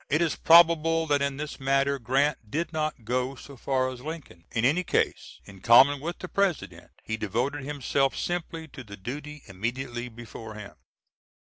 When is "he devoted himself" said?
7.03-8.15